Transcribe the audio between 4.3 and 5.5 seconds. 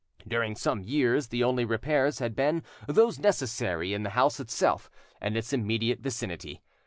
itself and